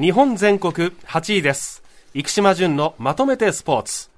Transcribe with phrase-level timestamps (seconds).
[0.00, 0.72] 日本全国
[1.06, 1.82] 8位です。
[2.14, 4.08] 生島淳のまとめてスポーツ。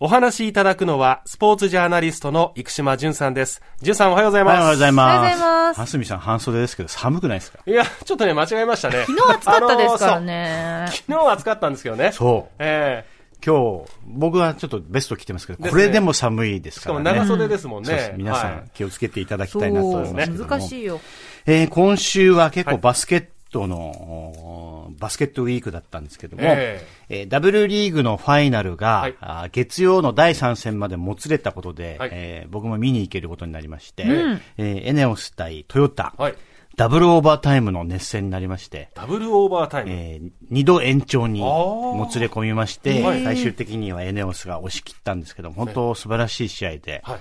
[0.00, 3.60] お話しいただくのは、スポーツジャーナリストの生島淳さんです。
[3.82, 4.54] 淳さんおはようございます。
[4.54, 5.18] おはようございます。
[5.18, 9.04] おはようございますはすみさん半袖ですけど寒くないですかいや、ちょっとね、間違えましたね。
[9.06, 10.86] 昨日暑かったですからね。
[10.88, 12.12] 昨日は暑かったんですけどね。
[12.12, 12.54] そう。
[12.58, 13.04] え
[13.44, 17.04] 今日、僕はちょっとベスト着てますけど、これでも寒いですーしからね。
[17.04, 18.12] かも長袖ですもんねそうです。
[18.16, 20.50] 皆さはいん気をつけていただきたいなと思いますけども。
[20.50, 20.98] 難しいよ。
[21.44, 27.22] えー今週は結はい構バスケットの、おバスケットウィークだったんですけども、ええ。
[27.22, 29.50] ー W リーグのファイナルが、はい。
[29.52, 32.10] 月曜の第3戦までもつれたことで、はい。
[32.12, 34.40] えー僕も見に行けることになりまして、ん。
[34.58, 36.34] えーエネオス対トヨタ、はい。
[36.76, 39.90] ダブルオーバータイムの熱戦になりまして、ダブルオーバータイム。
[39.92, 43.24] えー二度延長にもつれ込みまして、はい。
[43.24, 47.20] 最終的にはエネオスが押し切ったんですけど、本当素晴らしい試合で、はい。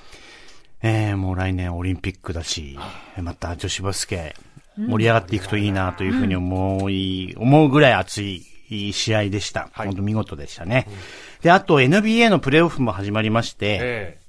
[0.82, 2.78] えーもう来年オリンピックだし、
[3.22, 4.36] また女子バスケ
[4.78, 8.44] 盛り上がっていくといいなというふうに思い、思うぐらい熱い
[8.94, 9.70] 試合でした。
[9.72, 10.88] はい本当見事でしたね。
[11.42, 14.20] で、あと NBA のプレーオフも始まりまして、え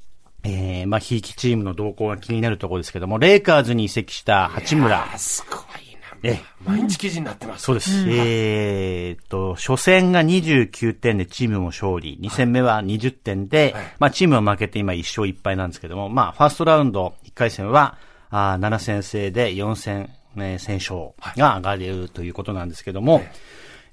[0.44, 5.04] えーまあ、ひいきチームの動向が気になるところですけども、レイカーズに移籍した八村。
[5.06, 5.86] ー、すごい
[6.22, 6.38] えな。
[6.64, 7.64] 毎日記事になってます。
[7.64, 7.90] そうです。
[8.08, 12.18] えーっと、初戦が29点でチームも勝利。
[12.20, 17.98] 2戦目は20点で、はいまあチームは負けて今1勝1敗なんですけども、まあファーストラウンド1回戦は、
[18.30, 23.22] あー7戦制で4戦、えー戦勝が上がるということなんですけども、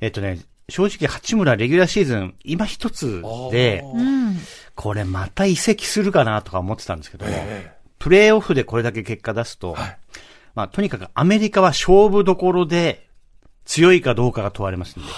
[0.01, 3.83] えっとね、正直八村レギュラーシーズン今一つで、
[4.75, 9.97] これまた移籍するかなとか思ってたんですけども、えプレーオフでこれだけ結果出すと、はい。
[10.55, 13.07] まあ、とにかくアメリカは勝負どころで
[13.65, 15.11] 強いかどうかが問われますので、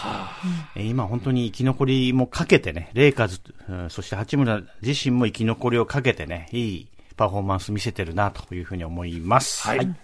[0.76, 9.68] えー今本当に生き残りもかけてね、レイカーズ、うんそして八村自身も生き残りをかけてね、いいパフォーマンス見せてるなというふうに思います。
[9.68, 9.96] はい。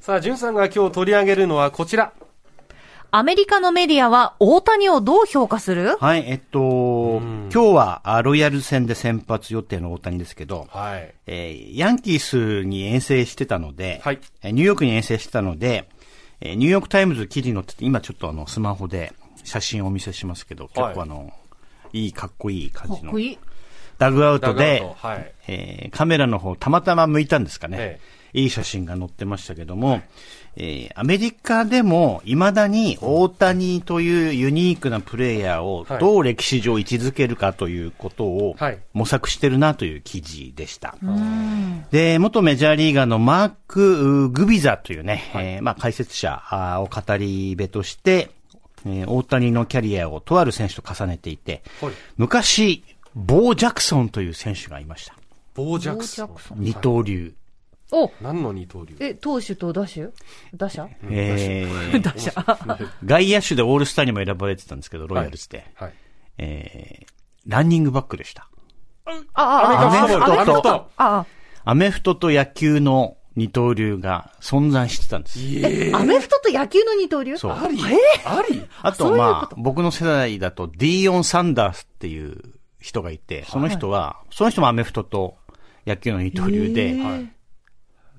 [0.00, 2.12] さあ、淳さんが今日取り上げるのはこちら。
[3.10, 5.96] アメリカのメディアは大谷をどう評価する？
[5.98, 11.14] はい、えっと、今日はあロイヤル戦で先発予定の大谷ですけど、はい。
[11.26, 15.88] えーヤンキースに遠征してたので、はいえーニューヨークに遠征してたので、
[16.40, 19.12] えーニューヨークタイムズ記事に載ってて、今ちょっとあの、スマホで
[19.44, 21.32] 写真をお見せしますけど、結構あの、
[21.92, 23.18] いい、かっこいい感じの。
[23.18, 23.38] いい。
[23.98, 27.76] ダグアウトでトはいえーカメラの方たまたま向いたんですかね。
[27.80, 28.00] え
[28.36, 30.02] いい写真が載ってましたけども、
[30.56, 40.96] えーアメリカでも未だに大谷というユニークなプレイヤーをはいどう歴史上位置づけるかということをはい模索してるなという記事でした。
[41.90, 46.42] で、元メジャーリーガーのマーク・グビザというね、えーまあ解説者
[46.80, 48.30] を語り部として、
[48.84, 55.14] えー大谷のキャリアをとある選手と重ねていて、はい昔、ボー・ジャクソンという選手がいました。
[55.54, 56.60] ボージャクソン。
[56.60, 57.34] 二刀流。
[57.92, 58.96] お、何の二刀流？
[59.00, 60.08] え、投手と打手
[60.54, 60.88] 打者？
[61.10, 62.32] えー打者。
[63.04, 65.70] 外野手でオールスターにも選ばれてたんですけど、ロイヤルズで。
[65.74, 65.92] はい。
[66.38, 67.06] えー
[67.48, 68.50] ランニングバックでした。
[69.06, 71.26] あ、あ、アメフトボール
[71.64, 75.38] アメフトと野球の二刀流が存在してたんです。
[75.38, 77.52] ええアメフトと野球の二刀流そう。
[77.52, 77.78] あり
[78.24, 82.36] ありあと、まあ僕の世代だと、ディーオン・サンダースっていう
[82.80, 85.36] 人がいて、その人は、その人もアメフトと
[85.86, 87.32] 野球の二刀流で、はい。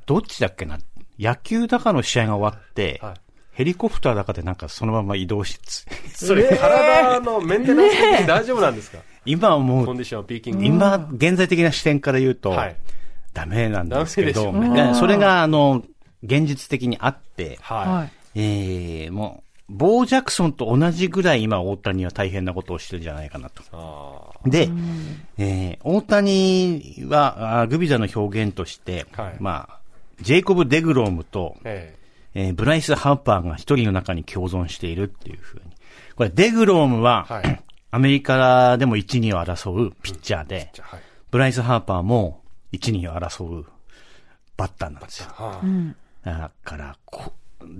[0.07, 0.79] どっちだっけな？
[1.19, 3.13] 野球だかの試合が終わって、はい。
[3.51, 5.59] ヘリコプターだかでなんかそのまま移動し、
[6.15, 8.99] それ、体のメンテナンス的に大丈夫なんですか？
[9.25, 10.65] 今はもうコンディション、ピーキング。
[10.65, 12.75] 今、現在的な視点から言うと、はい。
[13.33, 14.53] ダメなんですけど、
[14.95, 15.83] それが、あの、
[16.23, 18.11] 現実的にあって、ははい。
[18.35, 24.33] えー、もう、ボー・ジャクソンと同じぐらい今、大谷は大変なことをしてるんじゃないかなと。
[24.45, 24.69] で、
[25.37, 29.35] えー、大谷は、あグビザの表現として、はい。
[29.39, 29.79] まあ、
[30.21, 31.93] ジェイコブ・デグロームとあ。、え
[32.33, 35.63] えーブライス・ハーパーが一人の中に共存しているっていうふうに。
[36.15, 41.03] これ、デグロームは、はい アメリカでも1、2を争うピッチャーで、えじゃあ、はい。
[41.31, 42.41] ブライス・ハーパーも
[42.73, 43.65] 1、2を争う
[44.57, 45.29] バッターなんですよ。
[45.29, 45.61] は
[46.23, 47.33] だから、こ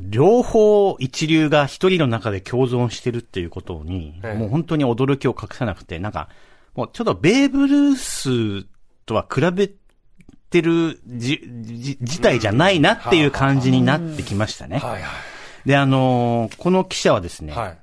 [0.10, 6.30] 両方一流が一人の中で共存してるっていうことに、ええもう本当に驚きを隠さなくて、なんか、
[6.76, 8.66] もうちょっとベーブ・ルース
[9.06, 9.70] とは比べ
[10.50, 14.78] てるじ、じ、自体じゃないなっていう感じになってきましたね。
[14.78, 14.80] い。
[14.80, 15.02] はい。
[15.02, 15.10] は
[15.66, 17.56] で、あのーこの記者はですね、い。
[17.56, 17.78] はい。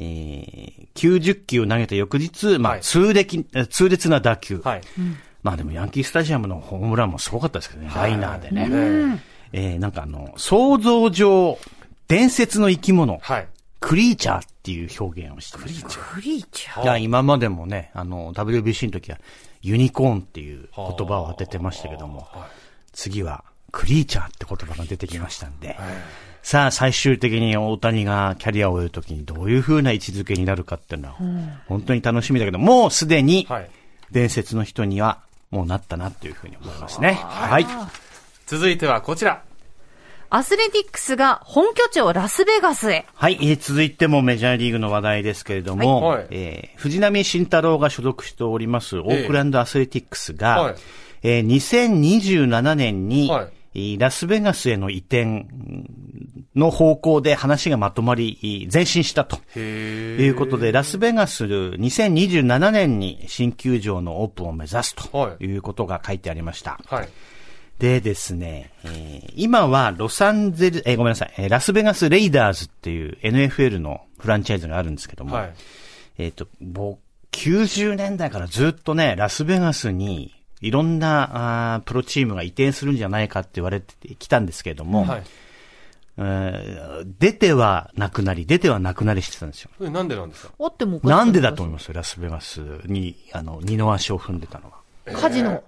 [0.00, 4.60] えー、90球投げた翌日、まあ、はい痛烈、痛烈な打球。
[4.64, 4.80] はい。
[5.42, 8.68] まあでもヤンキースタジアムのホームランもすごかったですけどね、ライナーでね。
[9.52, 11.58] ええー、なんかあの、想像上、
[12.06, 13.48] 伝説の生き物、はい。
[13.80, 15.88] クリーチャーっていう表現をしてました。
[15.88, 16.82] クリーチャー。
[16.82, 19.18] いや、今までもね、あの、WBC の時は、
[19.62, 22.28] ユニコーンっていう言葉を当ててましたけども、
[22.92, 25.76] 次は、クリーチャーって言葉が出てきましたんで、
[26.42, 31.16] さあ、最終的に大谷がキャリアを終えるときにどういう風な位置づけになるかっていうのは、
[31.66, 33.70] 本当に楽しみだけど、もうすでにはい。
[34.10, 35.20] 伝説の人には
[35.50, 37.12] もうなったなというふうに思いますね。
[37.12, 37.66] はい。
[38.46, 39.42] 続いてはこちら。
[40.30, 43.06] アスレティックスが本拠地をラスベガスへ。
[43.14, 46.18] はい、えー続いてもメジャーリーグの話題ですけれども、はい。
[46.18, 46.26] はい。
[46.30, 50.74] えー藤浪晋太郎が所属しておりますオークランドアスレティックスが、はい。
[51.22, 53.48] えー2027年に、はい。
[53.74, 55.46] えーラスベガスへの移転
[56.54, 66.80] の方向で話がまとまり、前進したということで、ラスベガス2027年に新球場のオープンを目指すということが書いてありました。
[66.86, 67.08] はい。
[67.78, 75.54] でですね、えー今はロサンゼル、えーごめんなさい、えーラスベガスレイダーズっていう NFL のフランチャイズがあるんですけども、はい。
[76.18, 76.98] えっ、と、僕、
[77.30, 85.22] 90年代からずっとね、ラスベガスにいろんなあープロチームが移転するんじゃないかって言われてきたんですけれども、はい。
[86.16, 86.88] えー
[87.20, 89.70] 出てはなくなり、出てはなくなりしてたんですよ。
[89.78, 90.52] これなんでなんですか？
[90.58, 91.92] おってもなんでだと思います？
[91.92, 94.78] ラスベガスに、あの、二の足を踏んでたのは。
[95.20, 95.62] カジノ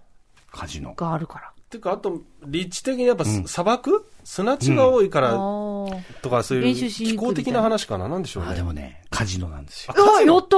[0.51, 0.95] カジノ。
[0.95, 1.53] があるから。
[1.71, 4.05] っていうか、あと、立地的にやっぱ砂漠？
[4.25, 8.09] 砂地が多いから、とかそういう気候的なな話かな？
[8.09, 8.57] なんでしょうあ、ね。
[8.57, 9.95] でもね、カジノなんですよ。
[9.97, 10.57] うわ、やった！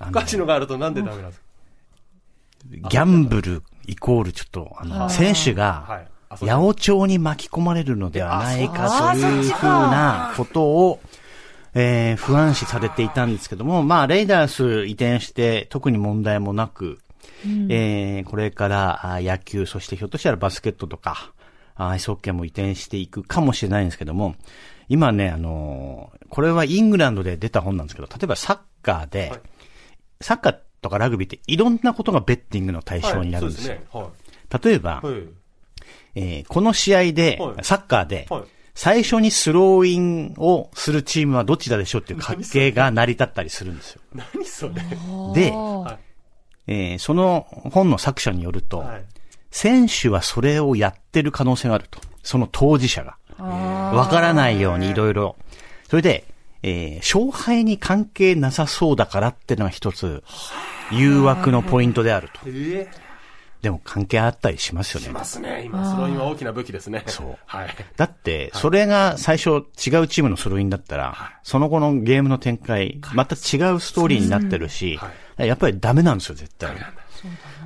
[0.00, 2.88] あのカジノがあるとなんでダメなんですか？
[2.88, 11.00] ギャンブルイコールちょっと、あの、選手が、八百長に巻き込まれるのではないかというふうなことを、
[11.74, 16.98] えー不安視されていたんですけども、まあ、レイダース移転して特に問題もなく、
[17.68, 21.32] えーこれからあ野球、そしてひょっとしたらバスケットとか、
[21.74, 24.34] あアイスホッケーも移転していくかもしれないんですけども、
[24.88, 29.40] 今ね、あのーこれはイングランドで出た本なんですけど、例えばサッカーで、はい
[30.20, 33.76] サッカーとかラグビーっていろんなことがベッティングの対象になるんですよ。
[33.92, 34.06] はい
[34.64, 35.00] 例えば。
[35.02, 35.14] はい。
[36.14, 38.42] えーこの試合で、はいサッカーで、はい
[38.74, 44.00] 最初にスローインをするチームはどっちだでしょうっていう関係が成り立ったりするんですよ。
[44.14, 44.74] 何それ
[45.34, 46.11] で、はい。
[46.66, 49.04] えーその本の作者によると、はい。
[49.50, 52.00] 選手はそれをやってる可能性があると。
[52.22, 53.16] その当事者が。
[53.38, 55.36] わからないようにいろいろ。
[55.88, 56.24] それで、
[56.62, 60.22] えー勝敗に関係なさそうだからっていうのが一つ、
[60.90, 62.40] 誘惑のポイントであると。
[62.46, 63.12] ええ
[63.62, 65.10] でも関係あったりしますよねい。
[65.12, 65.62] ますね。
[65.64, 67.04] 今、スローインは大きな武器ですね。
[67.06, 67.68] そうはい。
[67.96, 69.62] だって、それが最初違う
[70.08, 74.98] チームのスローインだったら、その後のゲームの展開、また違うストーリーになってるし、
[75.46, 76.74] やっぱりダメなんですよ、絶対。
[76.74, 76.90] だか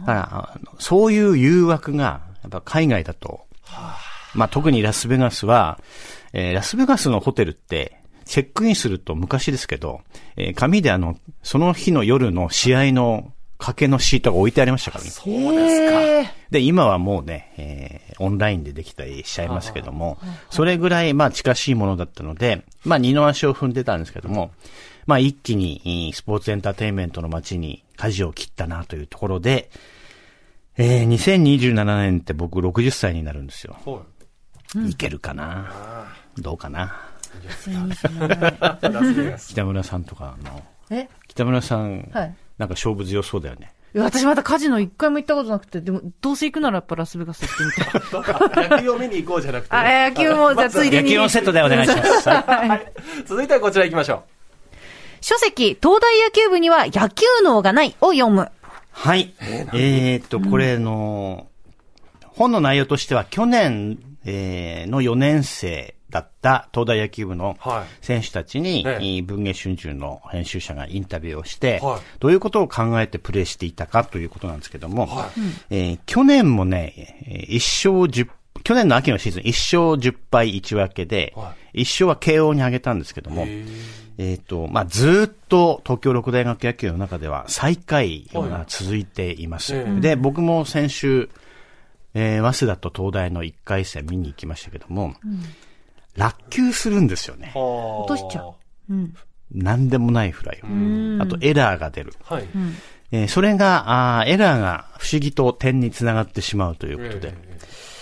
[0.06, 3.46] ら、あのそういう誘惑が、やっぱ海外だと、
[4.34, 5.80] まあ特にラスベガスは、
[6.32, 10.00] えーラスベガスのホテルって、チェックインすると昔ですけど、
[10.36, 15.10] えー紙であの、その日の夜の試合の賭けのシートが置いてありましたからね。
[15.10, 15.68] そうで
[16.24, 16.32] すか。
[16.50, 20.16] で、今はもうね、えーオンラインでできたりしちゃいますけども、
[20.48, 24.52] それぐらい、まあ近しいものだったので、まあ二の足を踏んでたんですけども、
[25.06, 29.70] まあ一気にえースポーツエンターテインメントの街に舵を切ったなというところで、
[30.76, 33.76] えー2027年って僕60歳になるんですよ。
[33.84, 34.02] は
[34.84, 34.90] い。
[34.90, 36.08] いけるかな？
[36.38, 37.00] どうかな？
[37.46, 41.08] ラスベガス北村さんとかの、え？
[41.28, 42.34] 北村さん、はい。
[42.58, 43.72] なんか勝負強そうだよね。
[43.94, 48.68] 私まだカジノ一回も行ったことなくて、でも、どうせ行くならやっぱラスベガス行ってみたい。
[48.68, 51.04] 野球を見に行こうじゃなくてね、あ、野球も、じゃあついでに。
[51.04, 52.28] 野球のセットでお願いします。
[52.28, 52.92] はい。
[53.24, 54.24] 続いてはこちら行きましょ
[55.28, 58.48] 書籍、東大野球部には野球脳がないを読む。
[58.92, 59.34] はい。
[59.40, 61.48] えーっと、これの、
[62.22, 68.04] 本の内容としては、去年、えーの4年生だった東大野球部のはい。
[68.04, 68.92] 選手たちに、ええ。
[68.92, 72.00] えー文芸春秋の編集者がインタビューをして、はい。
[72.20, 75.28] どういうことを考えてプレーしていたかということなんですけども、は
[75.70, 78.28] えー去年もね、えー1勝10、
[78.62, 83.44] 去年の秋のシーズン1勝10敗1分けで、は1勝は慶応に挙げたんですけども、
[84.18, 89.74] えっ、と、まあ、ずーっと東京六大学野球の中では最下位が続いています。
[89.74, 91.28] はいええで、僕も先週、
[92.14, 95.14] えー、早稲田と東大の1回戦見に行きましたけども、
[96.16, 97.52] 落球するんですよね。
[97.54, 98.54] 落としちゃう。
[98.90, 99.14] うん。
[99.52, 101.22] なんでもないフライを。
[101.22, 102.14] あとエラーが出る。
[102.24, 102.48] はい。
[103.12, 107.95] えーそれが、あーエラーが不思議と点につながってしまうということで、えー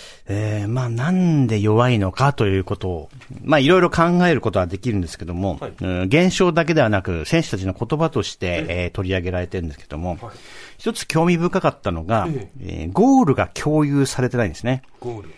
[0.69, 3.11] まあなんで弱いのかということを、
[3.43, 5.73] まあいろいろ考えることはできるんですけども、はい。
[5.81, 10.37] うん現象だけではなく選手たちの言葉として、えー取り上げられてるんですけども、はい。
[10.79, 12.89] 一つ興味深かったのが、ええ。
[12.89, 14.83] ーゴールが共有されてないんですね。
[15.01, 15.31] ゴール。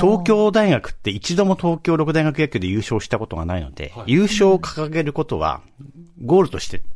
[0.00, 4.12] 東京大学って一度も東京六大学野球で優勝したことがないので、はい。
[4.12, 5.60] 優勝を掲げることは、
[6.24, 6.95] ゴールとして、まあ、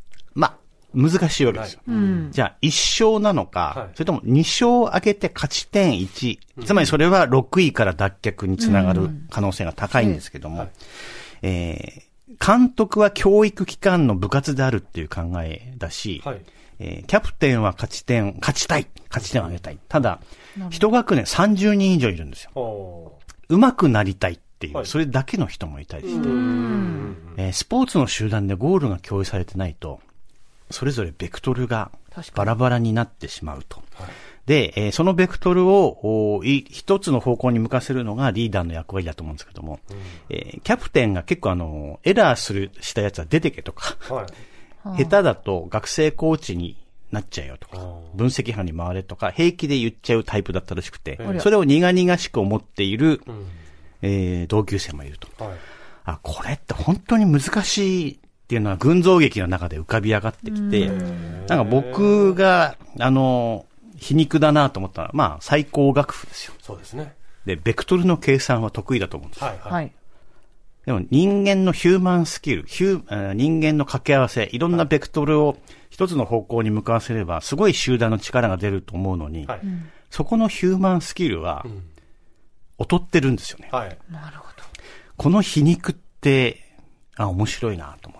[0.94, 1.80] 難しいわけですよ。
[1.86, 2.28] うん。
[2.30, 10.68] じゃあ、1勝なのか、はいそれとも2勝上げて勝ち点1、つまりそれは6位から脱却につながる可能性が高いんですけども、
[11.42, 16.40] えー監督は教育機関の部活であるっていう考えだし、はい。
[16.78, 19.78] えーキャプテンは勝ち点、勝ちたい、勝ち点を上げたい。
[19.88, 20.20] ただ、
[20.70, 22.50] 一学年30人以上いるんですよ。
[22.54, 23.18] お
[23.48, 27.16] 上手くなりたいっていう、はいそれだけの人もいたりして、うん。
[27.36, 30.00] えースポーツの集団でゴールが共有されてないと、
[30.70, 31.90] それぞれベクトルが
[32.34, 33.82] バラバラになってしまうと。
[34.46, 39.80] で、えーそのベクトルを一つの方向に向かせるのがリーダーの役割だと思うんですけども、
[40.28, 44.26] えーキャプテンが結構あの、エラーする、したやつは出てけとか、はい。
[45.04, 46.76] 下手だと学生コーチに
[47.12, 47.76] なっちゃうよとか
[48.14, 53.46] 分析班に回れとか、平気で言っちゃうタイプだったらしくてええ、それを苦々しく思っている、うん。
[54.02, 55.44] えー同級生もいると。
[55.44, 55.58] はい。
[56.04, 58.20] あ、これって本当に難しい
[58.50, 60.88] っていうのは群像劇の中で浮かび上がってきて、
[61.46, 63.64] なんか僕が、あの、
[63.96, 66.54] 皮肉だなと思ったのは、まあ、最高学府ですよ。
[66.60, 67.14] そうですね。
[67.44, 69.46] で、ベクトルの計算は得意だと思うんですよ。
[69.46, 69.58] はい。
[69.58, 69.72] はい。
[69.72, 69.92] はい。
[70.84, 75.56] でも人間のヒューマンスキル、ヒューえー人間の掛け合わせ、いろんなベクトルを
[75.90, 79.60] 一つの方向に向かわせれば、すごい集団の力が出ると思うのに、はい。
[80.10, 81.84] そこのヒューマンスキルはん、
[82.80, 83.68] 劣ってるんですよね。
[83.70, 83.96] はい。
[84.10, 84.64] なるほど。
[85.16, 86.64] この皮肉って、
[87.14, 88.19] あ、面白いなと思っ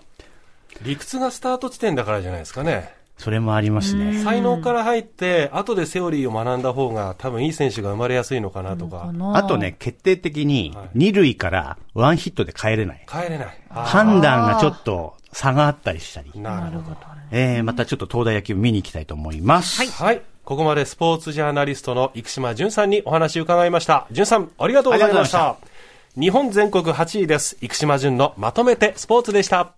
[0.83, 2.93] 理屈がスタート地点だからじゃないですかね。
[3.17, 4.23] それもありますね。
[4.23, 13.05] 才能から入って、後でセオリーを学んだ方が多分いい選手が生まれやすいのかなとかあとね、、決定的にはい、二塁からワンヒットで帰れない。
[13.07, 13.59] 帰れない。
[13.69, 16.39] あ判断がちょっと差があったりしたりー。
[16.39, 16.97] なるほど。
[17.29, 19.85] えー、またちょっと東大野球見に行きたいと思います。
[19.91, 20.21] はい。
[20.43, 24.07] ここまでスポーツジャーナリストの生島淳さんにお話を伺いました。
[24.11, 25.81] 淳さん、ありがとうございましありがとうござい
[26.15, 26.21] た。
[26.21, 27.55] 日本全国8位です。
[27.61, 29.73] 生島淳のまとめてスポーツでした。